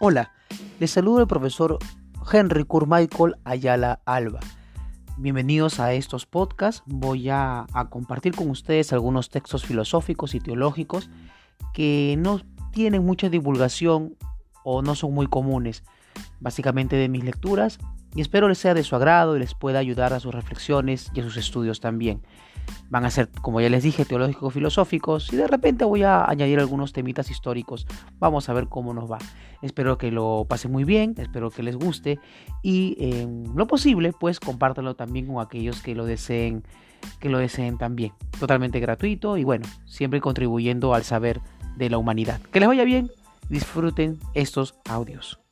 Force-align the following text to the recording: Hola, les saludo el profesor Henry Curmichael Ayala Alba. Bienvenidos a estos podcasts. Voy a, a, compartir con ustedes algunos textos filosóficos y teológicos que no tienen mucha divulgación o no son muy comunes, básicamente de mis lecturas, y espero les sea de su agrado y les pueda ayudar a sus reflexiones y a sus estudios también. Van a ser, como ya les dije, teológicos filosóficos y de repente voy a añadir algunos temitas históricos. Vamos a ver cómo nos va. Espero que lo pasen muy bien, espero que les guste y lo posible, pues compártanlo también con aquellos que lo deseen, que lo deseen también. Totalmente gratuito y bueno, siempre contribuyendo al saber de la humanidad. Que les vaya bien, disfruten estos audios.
Hola, 0.00 0.32
les 0.80 0.90
saludo 0.90 1.20
el 1.20 1.28
profesor 1.28 1.78
Henry 2.32 2.64
Curmichael 2.64 3.36
Ayala 3.44 4.00
Alba. 4.04 4.40
Bienvenidos 5.18 5.78
a 5.78 5.92
estos 5.92 6.26
podcasts. 6.26 6.82
Voy 6.86 7.28
a, 7.28 7.66
a, 7.72 7.90
compartir 7.90 8.34
con 8.34 8.50
ustedes 8.50 8.92
algunos 8.92 9.30
textos 9.30 9.64
filosóficos 9.64 10.34
y 10.34 10.40
teológicos 10.40 11.10
que 11.72 12.16
no 12.18 12.40
tienen 12.72 13.06
mucha 13.06 13.28
divulgación 13.28 14.16
o 14.64 14.82
no 14.82 14.96
son 14.96 15.14
muy 15.14 15.28
comunes, 15.28 15.84
básicamente 16.40 16.96
de 16.96 17.08
mis 17.08 17.22
lecturas, 17.22 17.78
y 18.14 18.20
espero 18.20 18.48
les 18.48 18.58
sea 18.58 18.74
de 18.74 18.84
su 18.84 18.96
agrado 18.96 19.36
y 19.36 19.40
les 19.40 19.54
pueda 19.54 19.78
ayudar 19.78 20.12
a 20.12 20.20
sus 20.20 20.34
reflexiones 20.34 21.10
y 21.14 21.20
a 21.20 21.22
sus 21.24 21.36
estudios 21.36 21.80
también. 21.80 22.22
Van 22.88 23.04
a 23.04 23.10
ser, 23.10 23.28
como 23.42 23.60
ya 23.60 23.68
les 23.68 23.82
dije, 23.82 24.04
teológicos 24.04 24.54
filosóficos 24.54 25.32
y 25.32 25.36
de 25.36 25.46
repente 25.46 25.84
voy 25.84 26.02
a 26.02 26.24
añadir 26.24 26.58
algunos 26.58 26.92
temitas 26.92 27.30
históricos. 27.30 27.86
Vamos 28.18 28.48
a 28.48 28.54
ver 28.54 28.68
cómo 28.68 28.94
nos 28.94 29.10
va. 29.10 29.18
Espero 29.60 29.98
que 29.98 30.10
lo 30.10 30.46
pasen 30.48 30.72
muy 30.72 30.84
bien, 30.84 31.14
espero 31.18 31.50
que 31.50 31.62
les 31.62 31.76
guste 31.76 32.20
y 32.62 32.96
lo 33.54 33.66
posible, 33.66 34.12
pues 34.18 34.40
compártanlo 34.40 34.94
también 34.94 35.26
con 35.26 35.42
aquellos 35.42 35.82
que 35.82 35.94
lo 35.94 36.06
deseen, 36.06 36.64
que 37.20 37.28
lo 37.28 37.38
deseen 37.38 37.76
también. 37.76 38.12
Totalmente 38.38 38.80
gratuito 38.80 39.36
y 39.36 39.44
bueno, 39.44 39.66
siempre 39.84 40.20
contribuyendo 40.20 40.94
al 40.94 41.04
saber 41.04 41.40
de 41.76 41.90
la 41.90 41.98
humanidad. 41.98 42.40
Que 42.52 42.60
les 42.60 42.68
vaya 42.68 42.84
bien, 42.84 43.10
disfruten 43.48 44.18
estos 44.34 44.74
audios. 44.88 45.43